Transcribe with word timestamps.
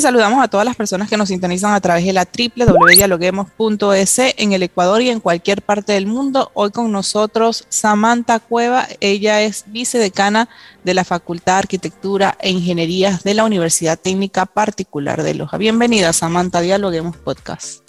Saludamos 0.00 0.42
a 0.42 0.48
todas 0.48 0.64
las 0.64 0.76
personas 0.76 1.08
que 1.10 1.16
nos 1.16 1.28
sintonizan 1.28 1.74
a 1.74 1.80
través 1.80 2.04
de 2.04 2.12
la 2.12 2.26
www.dialoguemos.es 2.26 4.18
en 4.18 4.52
el 4.52 4.62
Ecuador 4.62 5.02
y 5.02 5.10
en 5.10 5.20
cualquier 5.20 5.62
parte 5.62 5.92
del 5.92 6.06
mundo. 6.06 6.50
Hoy 6.54 6.70
con 6.70 6.90
nosotros 6.90 7.66
Samantha 7.68 8.40
Cueva, 8.40 8.88
ella 9.00 9.42
es 9.42 9.64
vicedecana 9.66 10.48
de 10.84 10.94
la 10.94 11.04
Facultad 11.04 11.54
de 11.54 11.58
Arquitectura 11.58 12.36
e 12.40 12.50
Ingenierías 12.50 13.22
de 13.24 13.34
la 13.34 13.44
Universidad 13.44 13.98
Técnica 13.98 14.46
Particular 14.46 15.22
de 15.22 15.34
Loja. 15.34 15.58
Bienvenida 15.58 16.12
Samantha, 16.12 16.60
Dialoguemos 16.60 17.16
Podcast. 17.16 17.80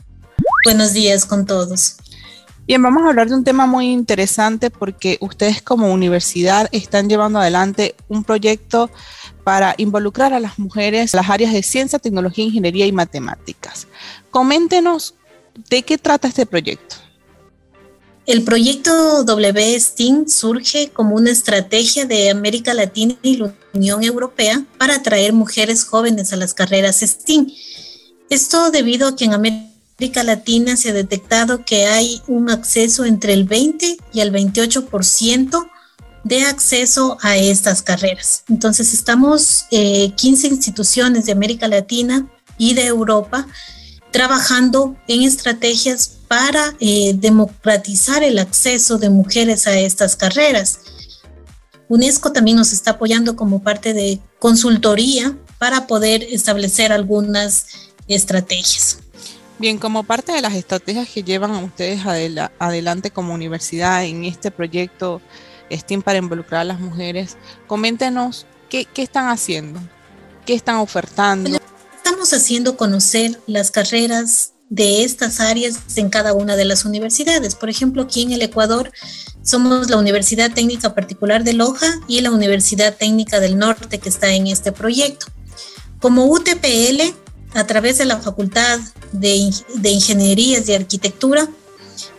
Buenos 0.65 0.93
días 0.93 1.25
con 1.25 1.45
todos. 1.45 1.95
Bien, 2.67 2.81
vamos 2.81 3.03
a 3.03 3.09
hablar 3.09 3.27
de 3.27 3.35
un 3.35 3.43
tema 3.43 3.65
muy 3.65 3.87
interesante 3.91 4.69
porque 4.69 5.17
ustedes 5.19 5.61
como 5.61 5.91
universidad 5.91 6.69
están 6.71 7.09
llevando 7.09 7.39
adelante 7.39 7.95
un 8.07 8.23
proyecto 8.23 8.89
para 9.43 9.73
involucrar 9.77 10.33
a 10.33 10.39
las 10.39 10.59
mujeres 10.59 11.13
en 11.13 11.17
las 11.17 11.29
áreas 11.29 11.53
de 11.53 11.63
ciencia, 11.63 11.97
tecnología, 11.97 12.45
ingeniería 12.45 12.85
y 12.85 12.91
matemáticas. 12.91 13.87
Coméntenos 14.29 15.15
de 15.69 15.81
qué 15.81 15.97
trata 15.97 16.27
este 16.27 16.45
proyecto. 16.45 16.97
El 18.27 18.43
proyecto 18.43 19.25
WSTEAM 19.25 20.27
surge 20.27 20.91
como 20.91 21.15
una 21.15 21.31
estrategia 21.31 22.05
de 22.05 22.29
América 22.29 22.75
Latina 22.75 23.15
y 23.23 23.37
la 23.37 23.55
Unión 23.73 24.03
Europea 24.03 24.63
para 24.77 24.95
atraer 24.95 25.33
mujeres 25.33 25.83
jóvenes 25.83 26.31
a 26.31 26.35
las 26.35 26.53
carreras 26.53 26.99
STEAM. 26.99 27.47
Esto 28.29 28.69
debido 28.69 29.07
a 29.07 29.15
que 29.15 29.25
en 29.25 29.33
América 29.33 29.70
Latina 30.23 30.75
se 30.75 30.89
ha 30.89 30.93
detectado 30.93 31.63
que 31.63 31.85
hay 31.85 32.21
un 32.27 32.49
acceso 32.49 33.05
entre 33.05 33.33
el 33.33 33.43
20 33.43 33.97
y 34.13 34.19
el 34.19 34.31
28% 34.31 35.69
de 36.23 36.43
acceso 36.43 37.17
a 37.21 37.37
estas 37.37 37.81
carreras. 37.81 38.43
Entonces 38.49 38.93
estamos 38.93 39.65
15 39.69 39.71
eh, 39.71 40.49
instituciones 40.49 41.25
de 41.25 41.31
América 41.31 41.67
Latina 41.67 42.27
y 42.57 42.73
de 42.73 42.85
Europa 42.85 43.47
trabajando 44.11 44.97
en 45.07 45.21
estrategias 45.21 46.19
para 46.27 46.75
eh, 46.79 47.13
democratizar 47.15 48.23
el 48.23 48.39
acceso 48.39 48.97
de 48.97 49.09
mujeres 49.09 49.67
a 49.67 49.79
estas 49.79 50.15
carreras. 50.15 50.79
UNESCO 51.87 52.31
también 52.31 52.57
nos 52.57 52.73
está 52.73 52.91
apoyando 52.91 53.35
como 53.35 53.63
parte 53.63 53.93
de 53.93 54.19
consultoría 54.39 55.37
para 55.57 55.87
poder 55.87 56.23
establecer 56.23 56.91
algunas 56.91 57.67
estrategias. 58.07 58.99
Bien, 59.61 59.77
como 59.77 60.01
parte 60.01 60.31
de 60.31 60.41
las 60.41 60.55
estrategias 60.55 61.07
que 61.07 61.21
llevan 61.21 61.51
ustedes 61.51 62.01
adelante 62.57 63.11
como 63.11 63.35
universidad 63.35 64.03
en 64.03 64.25
este 64.25 64.49
proyecto, 64.49 65.21
STEAM 65.71 66.01
para 66.01 66.17
involucrar 66.17 66.61
a 66.61 66.63
las 66.63 66.79
mujeres. 66.79 67.37
Coméntenos 67.67 68.47
qué, 68.69 68.87
están 68.95 69.27
haciendo, 69.27 69.79
qué 70.47 70.55
están 70.55 70.77
ofertando. 70.77 71.59
estamos 71.95 72.33
haciendo 72.33 72.75
conocer 72.75 73.39
las 73.45 73.69
carreras 73.69 74.53
de 74.69 75.03
estas 75.03 75.39
áreas 75.39 75.77
en 75.95 76.09
cada 76.09 76.33
una 76.33 76.55
de 76.55 76.65
las 76.65 76.83
universidades. 76.83 77.53
Por 77.53 77.69
ejemplo, 77.69 78.01
aquí 78.01 78.23
en 78.23 78.31
el 78.31 78.41
Ecuador 78.41 78.91
somos 79.43 79.91
la 79.91 79.97
Universidad 79.97 80.51
Técnica 80.51 80.95
Particular 80.95 81.43
de 81.43 81.53
Loja 81.53 81.99
y 82.07 82.19
la 82.21 82.31
Universidad 82.31 82.97
Técnica 82.97 83.39
del 83.39 83.59
Norte 83.59 83.99
que 83.99 84.09
está 84.09 84.33
en 84.33 84.47
este 84.47 84.71
proyecto. 84.71 85.27
Como 85.99 86.25
UTPL, 86.25 87.13
a 87.53 87.65
través 87.65 87.97
de 87.97 88.05
la 88.05 88.19
Facultad 88.19 88.79
de, 89.11 89.53
de 89.75 89.89
Ingenierías 89.89 90.67
y 90.69 90.73
Arquitectura, 90.73 91.49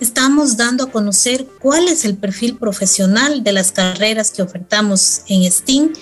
estamos 0.01 0.57
dando 0.57 0.85
a 0.85 0.91
conocer 0.91 1.47
cuál 1.61 1.89
es 1.89 2.05
el 2.05 2.17
perfil 2.17 2.57
profesional 2.57 3.43
de 3.43 3.53
las 3.53 3.73
carreras 3.73 4.31
que 4.31 4.43
ofertamos 4.43 5.23
en 5.29 5.51
STEAM. 5.51 5.93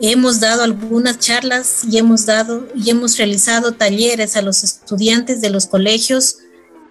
Hemos 0.00 0.40
dado 0.40 0.62
algunas 0.62 1.18
charlas 1.18 1.82
y 1.90 1.98
hemos 1.98 2.26
dado 2.26 2.66
y 2.74 2.90
hemos 2.90 3.16
realizado 3.16 3.72
talleres 3.72 4.36
a 4.36 4.42
los 4.42 4.62
estudiantes 4.62 5.40
de 5.40 5.50
los 5.50 5.66
colegios 5.66 6.36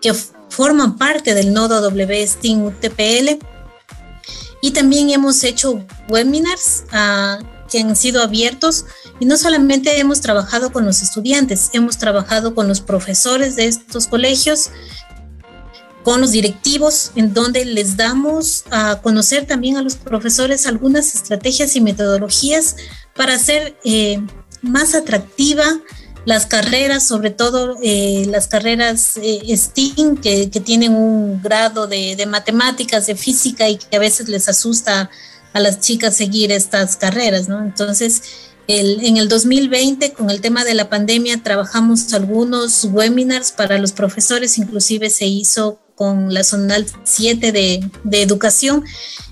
que 0.01 0.13
forman 0.49 0.97
parte 0.97 1.33
del 1.33 1.53
nodo 1.53 1.87
WSTEAM 1.87 2.65
UTPL 2.65 3.39
y 4.61 4.71
también 4.71 5.11
hemos 5.11 5.43
hecho 5.43 5.85
webinars 6.09 6.85
ah, 6.91 7.39
que 7.75 7.81
han 7.81 7.95
sido 7.97 8.21
abiertos 8.21 8.85
y 9.19 9.25
no 9.25 9.35
solamente 9.35 9.99
hemos 9.99 10.21
trabajado 10.21 10.71
con 10.71 10.85
los 10.85 11.01
estudiantes, 11.01 11.71
hemos 11.73 11.97
trabajado 11.97 12.55
con 12.55 12.69
los 12.69 12.79
profesores 12.79 13.57
de 13.57 13.65
estos 13.65 14.07
colegios 14.07 14.69
con 16.03 16.21
los 16.21 16.31
directivos, 16.31 17.11
en 17.15 17.33
donde 17.33 17.65
les 17.65 17.97
damos 17.97 18.63
a 18.71 19.01
conocer 19.01 19.45
también 19.45 19.75
a 19.75 19.81
los 19.81 19.97
profesores 19.97 20.67
algunas 20.67 21.15
estrategias 21.15 21.75
y 21.75 21.81
metodologías 21.81 22.77
para 23.13 23.33
hacer 23.33 23.75
eh, 23.83 24.21
más 24.61 24.95
atractiva 24.95 25.65
las 26.23 26.45
carreras, 26.45 27.05
sobre 27.05 27.31
todo 27.31 27.75
eh, 27.83 28.25
las 28.29 28.47
carreras 28.47 29.17
eh, 29.17 29.53
STEAM, 29.57 30.15
que, 30.17 30.47
tienen 30.63 30.93
un 30.93 31.41
grado 31.41 31.87
de, 31.87 32.15
de, 32.15 32.25
matemáticas, 32.25 33.05
de 33.07 33.15
física 33.15 33.67
y 33.67 33.77
que 33.77 33.97
a 33.97 33.99
veces 33.99 34.29
les 34.29 34.47
asusta 34.47 35.09
a 35.55 35.61
las 35.61 35.79
chicas 35.79 36.17
seguir 36.17 36.51
estas 36.51 36.97
carreras, 36.97 37.47
¿no? 37.47 37.63
Entonces, 37.63 38.21
en 38.67 39.15
el 39.15 39.29
2020, 39.29 40.11
con 40.11 40.29
el 40.29 40.41
tema 40.41 40.65
de 40.65 40.73
la 40.73 40.89
pandemia, 40.89 41.41
trabajamos 41.43 42.13
algunos 42.13 42.83
webinars 42.83 43.53
para 43.53 43.77
los 43.77 43.93
profesores, 43.93 44.57
inclusive 44.57 45.09
se 45.09 45.27
hizo 45.27 45.79
con 45.95 46.33
la 46.33 46.43
Zonal 46.43 46.85
7 47.05 47.53
de, 47.53 47.89
educación, 48.11 48.83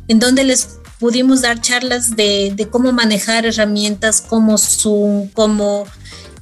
en 0.08 0.20
donde 0.20 0.46
les 0.46 0.80
pudimos 0.98 1.42
dar 1.42 1.60
charlas 1.60 2.16
de, 2.16 2.70
cómo 2.72 2.94
manejar 2.94 3.46
herramientas 3.46 4.22
como 4.22 4.58
Zoom, 4.58 5.28
como 5.28 5.86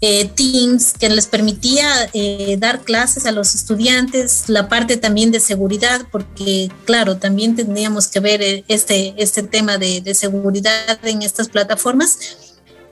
eh, 0.01 0.29
Teams, 0.35 0.93
que 0.93 1.09
les 1.09 1.27
permitía 1.27 2.09
eh, 2.13 2.57
dar 2.59 2.81
clases 2.81 3.25
a 3.25 3.31
los 3.31 3.55
estudiantes, 3.55 4.45
la 4.47 4.67
parte 4.67 4.97
también 4.97 5.31
de 5.31 5.39
seguridad, 5.39 6.01
porque 6.11 6.71
claro, 6.85 7.17
también 7.17 7.55
tendríamos 7.55 8.07
que 8.07 8.19
ver 8.19 8.41
eh, 8.41 8.63
este, 8.67 9.13
este 9.17 9.43
tema 9.43 9.77
de, 9.77 10.01
de 10.01 10.13
seguridad 10.13 10.99
en 11.03 11.21
estas 11.21 11.49
plataformas. 11.49 12.17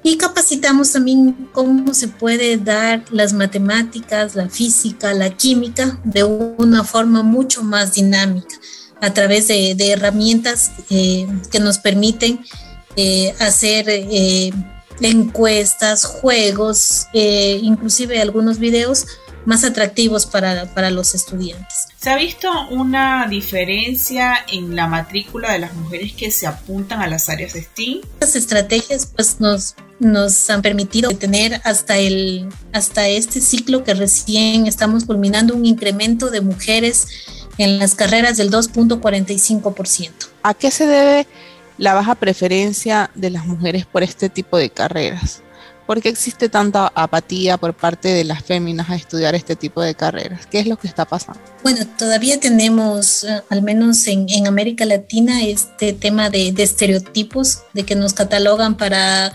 Y 0.01 0.15
capacitamos 0.15 0.93
también 0.93 1.49
cómo 1.51 1.93
se 1.93 2.07
puede 2.07 2.55
dar 2.55 3.03
las 3.11 3.33
matemáticas, 3.33 4.35
la 4.35 4.47
física, 4.47 5.13
la 5.13 5.35
química 5.35 5.99
de 6.05 6.23
una 6.23 6.85
forma 6.85 7.21
mucho 7.21 7.63
más 7.63 7.95
dinámica 7.95 8.55
a 9.01 9.13
través 9.13 9.47
de, 9.47 9.75
herramientas 9.91 10.71
eh, 10.89 11.27
que 11.51 11.59
nos 11.59 11.79
permiten 11.79 12.39
eh, 12.95 13.33
hacer 13.39 13.85
eh, 13.89 14.51
encuestas, 15.07 16.05
juegos, 16.05 17.07
inclusive 17.13 18.21
algunos 18.21 18.59
videos 18.59 19.05
más 19.45 19.63
atractivos 19.63 20.25
para, 20.25 20.73
para 20.73 20.91
los 20.91 21.15
estudiantes. 21.15 21.87
¿Se 21.99 22.09
ha 22.09 22.15
visto 22.15 22.49
una 22.69 23.27
diferencia 23.27 24.45
en 24.51 24.75
la 24.75 24.87
matrícula 24.87 25.51
de 25.51 25.59
las 25.59 25.73
mujeres 25.73 26.13
que 26.13 26.31
se 26.31 26.47
apuntan 26.47 27.01
a 27.01 27.07
las 27.07 27.29
áreas 27.29 27.53
de 27.53 27.63
STEAM? 27.63 28.01
Las 28.19 28.35
estrategias 28.35 29.07
pues 29.07 29.39
nos, 29.39 29.75
nos 29.99 30.49
han 30.49 30.61
permitido 30.61 31.09
tener 31.11 31.61
hasta, 31.63 31.97
el, 31.97 32.47
hasta 32.73 33.07
este 33.07 33.41
ciclo 33.41 33.83
que 33.83 33.93
recién 33.93 34.67
estamos 34.67 35.05
culminando 35.05 35.55
un 35.55 35.65
incremento 35.65 36.29
de 36.29 36.41
mujeres 36.41 37.07
en 37.57 37.79
las 37.79 37.95
carreras 37.95 38.37
del 38.37 38.51
2.45%. 38.51 40.11
¿A 40.43 40.53
qué 40.53 40.71
se 40.71 40.85
debe 40.85 41.27
la 41.79 41.95
baja 41.95 42.13
preferencia 42.13 43.09
de 43.15 43.31
las 43.31 43.47
mujeres 43.47 43.85
por 43.85 44.03
este 44.03 44.29
tipo 44.29 44.57
de 44.57 44.69
carreras? 44.69 45.41
¿Por 45.89 46.03
qué 46.03 46.09
existe 46.09 46.49
tanta 46.49 46.91
apatía 46.93 47.57
por 47.57 47.73
parte 47.73 48.09
de 48.09 48.23
las 48.23 48.43
féminas 48.43 48.91
a 48.91 48.95
estudiar 48.95 49.33
este 49.33 49.55
tipo 49.55 49.81
de 49.81 49.95
carreras? 49.95 50.45
¿Qué 50.45 50.59
es 50.59 50.67
lo 50.67 50.77
que 50.77 50.87
está 50.87 51.05
pasando? 51.05 51.41
Bueno, 51.63 51.83
todavía 51.97 52.39
tenemos, 52.39 53.23
eh, 53.23 53.41
al 53.49 53.63
menos 53.63 54.05
en, 54.05 54.45
América 54.45 54.85
Latina, 54.85 55.41
este 55.41 55.93
tema 55.93 56.29
de, 56.29 56.53
estereotipos, 56.55 57.63
de 57.73 57.85
que 57.85 57.95
nos 57.95 58.13
catalogan 58.13 58.77
para 58.77 59.33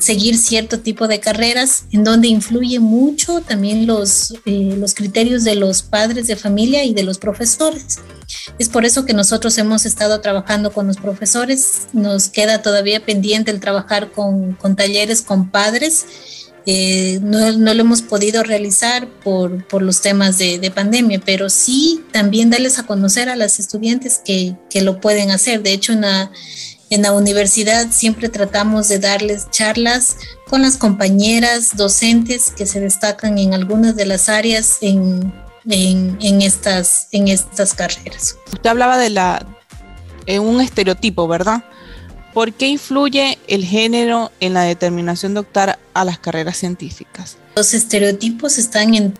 seguir 0.00 0.36
cierto 0.36 0.80
tipo 0.80 1.06
de 1.06 1.20
carreras, 1.20 1.84
en 1.92 2.02
donde 2.02 2.26
influye 2.26 2.80
mucho 2.80 3.40
también 3.42 3.86
los, 3.86 4.34
eh, 4.46 4.74
los 4.76 4.94
criterios 4.94 5.44
de 5.44 5.54
los 5.54 5.82
padres 5.82 6.26
de 6.26 6.36
familia 6.36 6.82
y 6.84 6.94
de 6.94 7.04
los 7.04 7.18
profesores. 7.18 7.98
Es 8.58 8.68
por 8.68 8.84
eso 8.84 9.04
que 9.04 9.12
nosotros 9.12 9.56
hemos 9.58 9.86
estado 9.86 10.20
trabajando 10.20 10.72
con 10.72 10.86
los 10.86 10.96
profesores, 10.96 11.88
nos 11.92 12.28
queda 12.28 12.62
todavía 12.62 13.04
pendiente 13.04 13.50
el 13.50 13.60
trabajar 13.60 14.10
con, 14.10 14.54
con 14.54 14.74
talleres 14.74 15.22
con 15.22 15.50
padres. 15.50 16.06
Eh, 16.66 17.18
no, 17.22 17.52
no, 17.52 17.74
lo 17.74 17.80
hemos 17.80 18.02
podido 18.02 18.42
realizar 18.42 19.08
por, 19.24 19.66
por 19.66 19.82
los 19.82 20.02
temas 20.02 20.38
de, 20.38 20.58
de, 20.58 20.70
pandemia, 20.70 21.20
pero 21.24 21.48
sí 21.48 22.04
también 22.12 22.50
darles 22.50 22.78
a 22.78 22.86
conocer 22.86 23.30
a 23.30 23.36
las 23.36 23.58
estudiantes 23.58 24.20
que, 24.22 24.54
que 24.68 24.82
lo 24.82 25.00
pueden 25.00 25.30
hacer. 25.30 25.62
De 25.62 25.72
hecho, 25.72 25.94
una, 25.94 26.30
en 26.90 27.02
la 27.02 27.12
universidad 27.12 27.90
siempre 27.90 28.28
tratamos 28.28 28.88
de 28.88 28.98
darles 28.98 29.48
charlas 29.50 30.16
con 30.48 30.62
las 30.62 30.76
compañeras 30.76 31.76
docentes 31.76 32.50
que 32.50 32.66
se 32.66 32.80
destacan 32.80 33.38
en 33.38 33.54
algunas 33.54 33.94
de 33.94 34.06
las 34.06 34.28
áreas 34.28 34.78
en, 34.80 35.32
en, 35.68 36.42
estas, 36.42 37.06
en 37.12 37.28
estas 37.28 37.74
carreras. 37.74 38.36
Usted 38.52 38.68
hablaba 38.68 38.98
de 38.98 39.10
la 39.10 39.46
en 40.26 40.42
un 40.42 40.60
estereotipo, 40.60 41.26
¿verdad? 41.26 41.64
¿Por 42.34 42.52
qué 42.52 42.68
influye 42.68 43.38
el 43.48 43.64
género 43.64 44.30
en 44.40 44.54
la 44.54 44.62
determinación 44.62 45.34
de 45.34 45.40
optar 45.40 45.78
a 45.94 46.04
las 46.04 46.18
carreras 46.18 46.56
científicas? 46.56 47.36
Los 47.56 47.74
estereotipos 47.74 48.58
están 48.58 48.94
en 48.94 49.14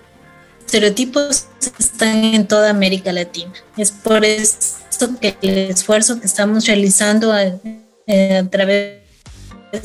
estereotipos 0.60 1.46
están 1.80 2.24
en 2.24 2.46
toda 2.46 2.70
América 2.70 3.12
Latina. 3.12 3.52
Es 3.76 3.90
por 3.90 4.24
que 5.20 5.36
el 5.42 5.70
esfuerzo 5.70 6.20
que 6.20 6.26
estamos 6.26 6.66
realizando 6.66 7.32
a, 7.32 7.42
eh, 8.06 8.44
través 8.50 9.00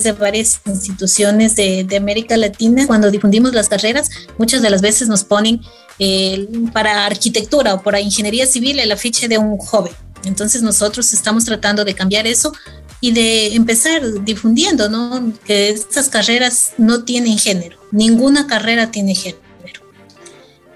de 0.03 0.11
varias 0.13 0.61
instituciones 0.65 1.55
de, 1.55 1.83
de, 1.83 1.97
América 1.97 2.37
Latina, 2.37 2.87
cuando 2.87 3.11
difundimos 3.11 3.53
las 3.53 3.69
carreras, 3.69 4.09
muchas 4.37 4.61
de 4.61 4.69
las 4.69 4.81
veces 4.81 5.07
nos 5.07 5.23
ponen 5.23 5.61
eh, 5.99 6.47
para 6.73 7.05
arquitectura 7.05 7.75
o 7.75 7.81
para 7.81 8.01
ingeniería 8.01 8.45
civil 8.45 8.79
el 8.79 8.91
afiche 8.91 9.27
de 9.27 9.37
un 9.37 9.57
joven. 9.57 9.93
Entonces 10.25 10.61
nosotros 10.61 11.13
estamos 11.13 11.45
tratando 11.45 11.85
de 11.85 11.93
cambiar 11.93 12.27
eso 12.27 12.51
y 12.99 13.11
de 13.11 13.55
empezar 13.55 14.01
difundiendo, 14.23 14.89
¿no? 14.89 15.31
Que 15.45 15.69
estas 15.69 16.09
carreras 16.09 16.73
no 16.77 17.03
tienen 17.03 17.37
género, 17.37 17.77
ninguna 17.91 18.47
carrera 18.47 18.91
tiene 18.91 19.13
género. 19.15 19.44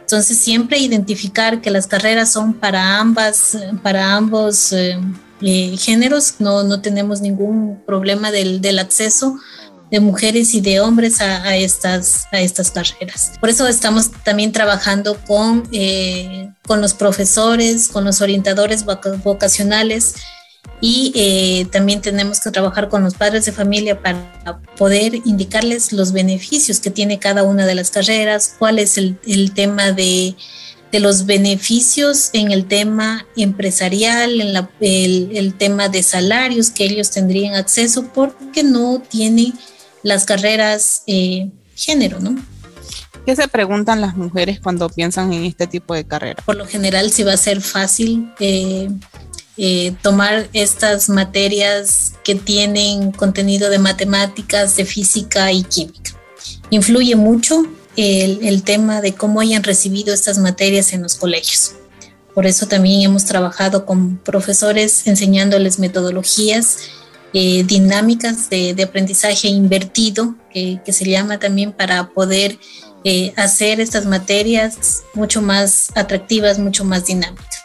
Entonces 0.10 0.40
siempre 0.40 0.80
identificar 0.80 1.62
que 1.62 1.70
las 1.70 1.86
carreras 1.86 2.34
son 2.34 2.56
para 2.56 2.98
ambas, 2.98 3.56
para 3.84 4.16
ambos 4.16 4.74
eh, 4.74 4.98
eh, 5.40 5.78
géneros, 5.78 6.34
no, 6.40 6.64
no 6.64 6.82
tenemos 6.82 7.22
ningún 7.22 7.80
problema 7.86 8.32
del, 8.32 8.60
del 8.60 8.80
acceso 8.80 9.38
de 9.92 10.00
mujeres 10.00 10.56
y 10.56 10.62
de 10.62 10.80
hombres 10.80 11.22
a, 11.22 11.56
estas, 11.58 12.26
a 12.32 12.40
estas 12.40 12.72
carreras. 12.72 13.34
Por 13.40 13.50
eso 13.52 13.68
estamos 13.68 14.10
también 14.24 14.52
trabajando 14.52 15.16
con, 15.28 15.70
eh, 15.72 16.50
con 16.66 16.82
los 16.82 16.96
profesores, 16.96 17.88
con 17.88 18.04
los 18.04 18.20
orientadores 18.22 18.86
vocacionales 19.24 20.16
y 20.82 21.12
eh, 21.16 21.68
también 21.72 22.02
tenemos 22.02 22.40
que 22.40 22.52
trabajar 22.52 22.88
con 22.90 23.04
los 23.04 23.14
padres 23.14 23.46
de 23.46 23.52
familia 23.52 24.02
para 24.02 24.62
poder 24.78 25.16
indicarles 25.26 25.92
los 25.92 26.14
beneficios 26.14 26.80
que 26.80 26.90
tiene 26.90 27.20
cada 27.20 27.44
una 27.44 27.66
de 27.66 27.76
las 27.76 27.92
carreras, 27.92 28.56
cuál 28.58 28.80
es 28.80 28.98
el, 28.98 29.18
el 29.28 29.54
tema 29.54 29.92
de, 29.92 30.36
de, 30.92 31.00
los 31.02 31.26
beneficios 31.26 32.30
en 32.32 32.52
el 32.52 32.66
tema 32.66 33.26
empresarial, 33.36 34.40
en 34.40 34.54
la, 34.54 34.70
el, 34.80 35.32
el, 35.34 35.54
tema 35.54 35.90
de 35.90 36.02
salarios 36.02 36.70
que 36.70 36.86
ellos 36.86 37.12
tendrían 37.12 37.56
acceso 37.56 38.06
porque 38.14 38.64
no 38.64 39.02
tienen 39.02 39.54
las 40.02 40.24
carreras 40.24 41.04
eh, 41.08 41.50
género, 41.76 42.20
¿no? 42.22 42.36
¿Qué 43.26 43.36
se 43.36 43.48
preguntan 43.48 44.02
las 44.02 44.16
mujeres 44.16 44.60
cuando 44.60 44.90
piensan 44.90 45.34
en 45.34 45.46
este 45.46 45.68
tipo 45.68 45.94
de 45.94 46.06
carrera? 46.06 46.42
Por 46.46 46.56
lo 46.56 46.66
general, 46.66 47.12
si 47.12 47.24
va 47.24 47.34
a 47.34 47.38
ser 47.38 47.62
fácil 47.62 48.32
eh, 48.40 48.90
eh, 49.62 49.94
tomar 50.02 50.48
estas 50.54 51.10
materias 51.10 52.14
que 52.24 52.36
tienen 52.36 53.12
contenido 53.12 53.70
de 53.70 53.78
matemáticas, 53.78 54.78
de 54.78 54.86
física 54.86 55.52
y 55.52 55.64
química. 55.64 56.14
Influye 56.70 57.18
mucho 57.18 57.66
el, 57.98 58.40
el, 58.44 58.64
tema 58.64 59.02
de 59.02 59.16
cómo 59.16 59.42
hayan 59.42 59.64
recibido 59.64 60.14
estas 60.14 60.38
materias 60.38 60.94
en 60.94 61.02
los 61.02 61.16
colegios. 61.16 61.74
Por 62.34 62.46
eso 62.46 62.68
también 62.68 63.02
hemos 63.02 63.26
trabajado 63.26 63.86
con 63.86 64.16
profesores 64.18 65.06
enseñándoles 65.08 65.78
metodologías 65.78 66.78
eh, 67.34 67.64
dinámicas 67.66 68.50
de, 68.50 68.74
de, 68.74 68.84
aprendizaje 68.84 69.50
invertido, 69.50 70.36
que, 70.54 70.80
que, 70.86 70.94
se 70.94 71.04
llama 71.04 71.38
también 71.38 71.74
para 71.74 72.12
poder 72.12 72.58
eh, 73.04 73.34
hacer 73.36 73.82
estas 73.82 74.06
materias 74.06 75.04
mucho 75.14 75.42
más 75.42 75.92
atractivas, 75.96 76.60
mucho 76.60 76.86
más 76.86 77.06
dinámicas. 77.06 77.59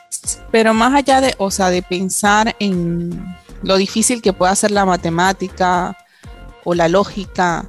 Pero 0.50 0.74
más 0.74 0.94
allá 0.94 1.20
de, 1.20 1.34
o 1.38 1.50
sea, 1.50 1.70
de 1.70 1.82
pensar 1.82 2.56
en 2.58 3.36
lo 3.62 3.76
difícil 3.76 4.22
que 4.22 4.32
puede 4.32 4.54
ser 4.56 4.70
la 4.70 4.84
matemática 4.84 5.96
o 6.64 6.74
la 6.74 6.88
lógica, 6.88 7.66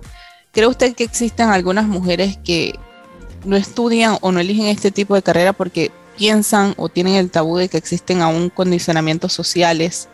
¿cree 0.51 0.67
usted 0.67 0.95
que 0.95 1.03
existen 1.03 1.49
algunas 1.49 1.85
mujeres 1.85 2.37
que 2.43 2.77
no 3.43 3.55
estudian 3.55 4.17
o 4.21 4.31
no 4.31 4.39
eligen 4.39 4.65
este 4.65 4.91
tipo 4.91 5.15
de 5.15 5.21
carrera 5.21 5.53
porque 5.53 5.91
piensan 6.17 6.73
o 6.77 6.89
tienen 6.89 7.15
el 7.15 7.31
tabú 7.31 7.57
de 7.57 7.69
que 7.69 7.77
existen 7.77 8.21
aún 8.21 8.49
condicionamientos 8.49 9.33
sociales 9.33 10.09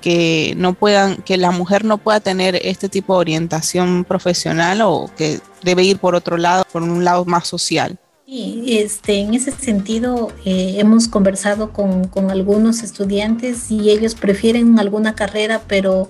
que 0.00 0.54
no 0.56 0.74
puedan, 0.74 1.16
que 1.16 1.36
la 1.36 1.50
mujer 1.50 1.84
no 1.84 1.98
pueda 1.98 2.20
tener 2.20 2.58
este 2.62 2.88
tipo 2.88 3.14
de 3.14 3.20
orientación 3.20 4.04
profesional 4.04 4.80
o 4.82 5.10
que 5.16 5.40
debe 5.62 5.82
ir 5.82 5.98
por 5.98 6.14
otro 6.14 6.38
lado, 6.38 6.64
por 6.72 6.82
un 6.82 7.04
lado 7.04 7.24
más 7.24 7.46
social? 7.46 7.98
Sí, 8.30 8.62
este, 8.78 9.18
en 9.18 9.34
ese 9.34 9.50
sentido 9.50 10.32
eh, 10.44 10.76
hemos 10.78 11.08
conversado 11.08 11.72
con, 11.72 12.06
con, 12.06 12.30
algunos 12.30 12.84
estudiantes 12.84 13.72
y 13.72 13.90
ellos 13.90 14.14
prefieren 14.14 14.78
alguna 14.78 15.16
carrera, 15.16 15.62
pero 15.66 16.08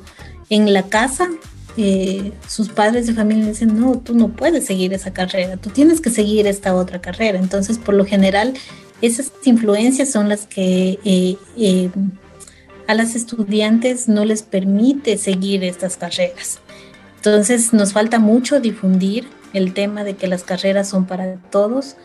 en 0.51 0.75
la 0.75 0.83
casa 0.83 1.31
eh, 1.79 2.35
sus 2.47 2.69
padres 2.69 3.07
de 3.07 3.15
familia 3.15 3.47
dicen, 3.47 3.81
no, 3.81 4.01
tú 4.01 4.15
no 4.15 4.29
puedes 4.29 4.67
seguir 4.67 4.93
esa 4.93 5.15
carrera, 5.15 5.57
tú 5.57 5.71
tienes 5.71 6.03
que 6.03 6.11
seguir 6.11 6.47
esta 6.47 6.75
otra 6.75 7.01
carrera. 7.01 7.39
Entonces, 7.39 7.79
por 7.79 7.95
lo 7.95 8.05
general, 8.05 8.53
esas 9.01 9.33
influencias 9.45 10.13
son 10.13 10.29
las 10.29 10.47
que 10.47 10.99
eh, 11.07 11.91
a 12.87 12.93
las 12.93 13.15
estudiantes 13.15 14.09
no 14.09 14.27
les 14.27 14.43
permite 14.43 15.17
seguir 15.17 15.65
estas 15.65 15.97
carreras. 15.97 16.59
Entonces, 17.17 17.73
nos 17.73 17.95
falta 17.95 18.19
mucho 18.19 18.61
difundir 18.61 19.40
el 19.53 19.75
tema 19.75 20.05
de 20.05 20.17
que 20.17 20.27
las 20.27 20.43
carreras 20.45 20.89
son 20.89 21.07
para 21.07 21.37
todos 21.51 21.97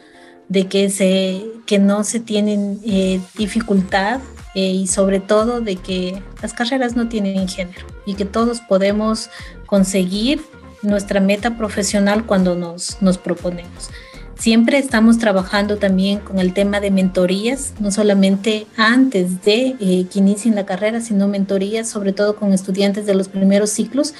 de 0.47 0.67
que, 0.67 0.89
se, 0.89 1.43
que 1.65 1.79
no 1.79 2.03
se 2.03 2.19
tienen 2.19 2.79
eh, 2.85 3.19
dificultad 3.37 4.19
eh, 4.53 4.71
y 4.71 4.87
sobre 4.87 5.19
todo 5.19 5.61
de 5.61 5.75
que 5.75 6.21
las 6.41 6.53
carreras 6.53 6.95
no 6.95 7.09
tienen 7.09 7.47
género 7.47 7.85
y 8.05 8.13
que 8.13 8.25
todos 8.25 8.61
podemos 8.61 9.29
conseguir 9.65 10.41
nuestra 10.81 11.19
meta 11.19 11.57
profesional 11.57 12.25
cuando 12.25 12.55
nos, 12.55 13.01
nos 13.01 13.17
proponemos. 13.17 13.89
Siempre 14.37 14.77
estamos 14.77 15.17
trabajando 15.17 15.77
también 15.77 16.19
con 16.19 16.39
el 16.39 16.53
tema 16.53 16.81
de 16.81 16.91
mentorías, 16.91 17.73
no 17.79 17.89
solamente 17.89 18.67
antes 18.75 19.43
de 19.43 19.75
eh, 19.79 20.05
que 20.11 20.19
inicien 20.19 20.55
la 20.55 20.65
carrera, 20.65 20.99
sino 20.99 21.27
mentorías 21.27 21.87
sobre 21.89 22.11
todo 22.11 22.35
con 22.35 22.53
estudiantes 22.53 23.05
de 23.05 23.15
los 23.15 23.29
primeros 23.29 23.69
ciclos, 23.69 24.13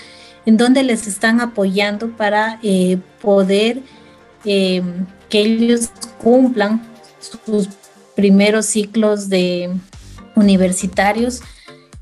en 0.46 0.58
donde 0.58 0.84
les 0.84 1.08
están 1.08 1.42
apoyando 1.42 2.10
para 2.12 2.60
eh, 2.62 2.98
poder 3.22 3.82
eh, 4.46 4.84
que 5.30 5.42
ellos 5.42 5.90
cumplan 6.22 6.82
sus 7.20 7.70
primeros 8.16 8.66
ciclos 8.66 9.30
de 9.30 9.72
universitarios, 10.36 11.42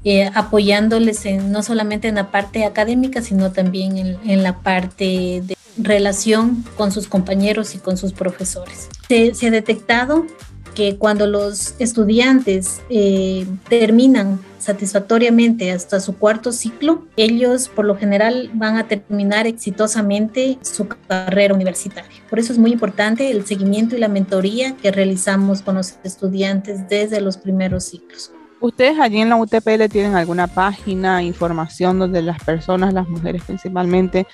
eh, 0.03 0.29
apoyándoles 0.33 1.25
en, 1.25 1.51
no 1.51 1.63
solamente 1.63 2.09
en 2.09 2.15
la 2.15 2.31
parte 2.31 2.65
académica, 2.65 3.21
sino 3.21 3.51
también 3.51 3.97
en, 3.97 4.17
en, 4.29 4.43
la 4.43 4.59
parte 4.59 5.41
de 5.45 5.57
relación 5.77 6.65
con 6.75 6.91
sus 6.91 7.07
compañeros 7.07 7.73
y 7.75 7.77
con 7.77 7.95
sus 7.95 8.12
profesores. 8.12 8.89
Se, 9.07 9.33
se 9.33 9.47
ha 9.47 9.51
detectado 9.51 10.25
que 10.74 10.98
cuando 10.98 11.27
los 11.27 11.75
estudiantes 11.80 12.82
eh, 12.89 13.46
terminan 13.70 14.39
satisfactoriamente 14.60 15.72
hasta 15.72 16.00
su 16.00 16.18
cuarto 16.18 16.51
ciclo, 16.51 17.06
ellos 17.18 17.68
por 17.68 17.86
lo 17.86 17.98
general 17.98 18.50
van 18.53 18.77
a 18.77 18.88
terminar 18.88 19.46
exitosamente 19.46 20.58
su 20.62 20.88
carrera 20.88 21.53
universitaria. 21.53 22.12
Por 22.30 22.39
eso 22.39 22.53
es 22.53 22.60
muy 22.60 22.72
importante 22.72 23.30
el 23.30 23.46
seguimiento 23.46 23.96
y 23.96 24.00
la 24.00 24.08
mentoría 24.08 24.75
que 24.77 24.92
realizamos 24.92 25.62
con 25.62 25.75
los 25.75 25.96
estudiantes 26.03 26.88
desde 26.88 27.20
los 27.20 27.38
primeros 27.38 27.84
ciclos. 27.86 28.32
¿Ustedes 28.62 28.98
allí 28.98 29.20
en 29.20 29.27
la 29.27 29.36
UTPL 29.36 29.89
tienen 29.92 30.15
alguna 30.15 30.48
página, 30.48 31.22
información 31.22 32.00
donde 32.00 32.22
las 32.22 32.42
personas, 32.42 32.94
las 32.94 33.10
mujeres 33.10 33.44
principalmente, 33.44 34.25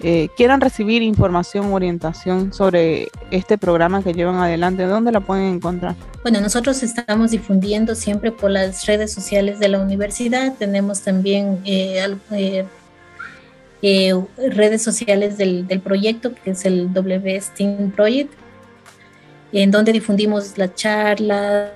eh, 0.00 0.28
quieran 0.36 0.60
recibir 0.60 1.02
información, 1.02 1.72
orientación 1.72 2.52
sobre 2.52 3.08
este 3.30 3.56
programa 3.58 4.02
que 4.02 4.12
llevan 4.12 4.36
adelante, 4.36 4.84
¿dónde 4.84 5.12
la 5.12 5.20
pueden 5.20 5.54
encontrar? 5.54 5.94
Bueno, 6.22 6.40
nosotros 6.40 6.82
estamos 6.82 7.30
difundiendo 7.30 7.94
siempre 7.94 8.32
por 8.32 8.50
las 8.50 8.84
redes 8.86 9.12
sociales 9.12 9.58
de 9.58 9.68
la 9.68 9.80
universidad. 9.80 10.54
Tenemos 10.58 11.02
también 11.02 11.60
eh, 11.64 12.04
eh, 12.32 12.66
eh, 13.82 14.14
redes 14.50 14.82
sociales 14.82 15.38
del, 15.38 15.66
del, 15.66 15.80
proyecto, 15.80 16.32
que 16.34 16.50
es 16.50 16.64
el 16.64 16.88
WSTEAM 16.88 17.92
Project, 17.92 18.32
en 19.52 19.70
donde 19.70 19.92
difundimos 19.92 20.58
las 20.58 20.74
charlas, 20.74 21.70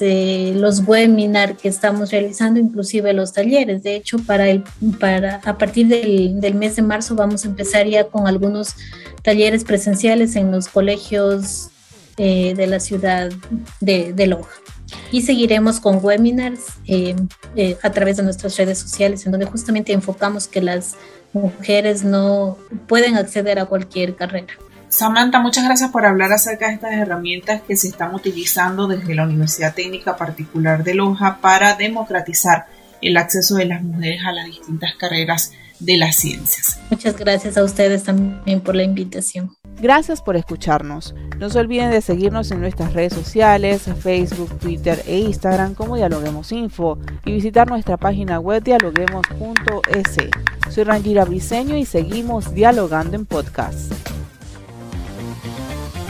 eh, 0.00 0.52
los 0.54 0.86
webinars 0.86 1.58
que 1.58 1.68
estamos 1.68 2.10
realizando, 2.10 2.60
inclusive 2.60 3.12
los 3.12 3.32
talleres. 3.32 3.82
De 3.82 3.96
hecho, 3.96 4.18
para 4.18 4.48
el, 4.48 4.64
para, 5.00 5.40
a 5.44 5.58
partir 5.58 5.88
del, 5.88 6.40
del, 6.40 6.54
mes 6.54 6.76
de 6.76 6.82
marzo 6.82 7.14
vamos 7.14 7.44
a 7.44 7.48
empezar 7.48 7.86
ya 7.86 8.04
con 8.04 8.26
algunos 8.26 8.74
talleres 9.22 9.64
presenciales 9.64 10.36
en 10.36 10.52
los 10.52 10.68
colegios 10.68 11.70
eh, 12.18 12.54
de 12.56 12.66
la 12.66 12.80
ciudad 12.80 13.30
de, 13.80 14.14
de, 14.14 14.26
Loja. 14.26 14.48
Y 15.12 15.20
seguiremos 15.20 15.80
con 15.80 16.02
webinars 16.02 16.62
eh, 16.86 17.14
eh, 17.56 17.76
a 17.82 17.90
través 17.90 18.16
de 18.16 18.22
nuestras 18.22 18.56
redes 18.56 18.78
sociales, 18.78 19.26
en 19.26 19.32
donde 19.32 19.44
justamente 19.44 19.92
enfocamos 19.92 20.48
que 20.48 20.62
las 20.62 20.94
mujeres 21.34 22.04
no 22.04 22.56
pueden 22.86 23.16
acceder 23.16 23.58
a 23.58 23.66
cualquier 23.66 24.16
carrera. 24.16 24.54
Samantha, 24.96 25.40
muchas 25.40 25.64
gracias 25.64 25.90
por 25.90 26.06
hablar 26.06 26.32
acerca 26.32 26.68
de 26.68 26.72
estas 26.72 26.94
herramientas 26.94 27.60
que 27.60 27.76
se 27.76 27.88
están 27.88 28.14
utilizando 28.14 28.86
desde 28.86 29.14
la 29.14 29.24
Universidad 29.24 29.74
Técnica 29.74 30.16
Particular 30.16 30.84
de 30.84 30.94
Loja 30.94 31.36
para 31.42 31.74
democratizar 31.74 32.64
el 33.02 33.18
acceso 33.18 33.56
de 33.56 33.66
las 33.66 33.82
mujeres 33.82 34.22
a 34.24 34.32
las 34.32 34.46
distintas 34.46 34.94
carreras 34.94 35.52
de 35.80 35.98
las 35.98 36.16
ciencias. 36.16 36.80
Muchas 36.88 37.14
gracias 37.14 37.58
a 37.58 37.64
ustedes 37.64 38.04
también 38.04 38.62
por 38.62 38.74
la 38.74 38.84
invitación. 38.84 39.54
Gracias 39.82 40.22
por 40.22 40.34
escucharnos. 40.34 41.14
No 41.38 41.50
se 41.50 41.58
olviden 41.58 41.90
de 41.90 42.00
seguirnos 42.00 42.50
en 42.50 42.60
nuestras 42.60 42.94
redes 42.94 43.12
sociales, 43.12 43.82
Facebook, 44.00 44.58
Twitter 44.60 45.02
e 45.06 45.18
Instagram 45.18 45.74
como 45.74 45.96
Dialoguemos 45.96 46.52
Info 46.52 46.98
y 47.26 47.32
visitar 47.32 47.68
nuestra 47.68 47.98
página 47.98 48.40
web 48.40 48.62
dialoguemos.es. 48.62 50.16
Soy 50.72 50.84
Rangira 50.84 51.26
Briseño 51.26 51.76
y 51.76 51.84
seguimos 51.84 52.54
dialogando 52.54 53.14
en 53.14 53.26
podcast. 53.26 53.92